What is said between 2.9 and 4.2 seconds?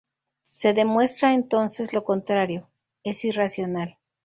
es irracional.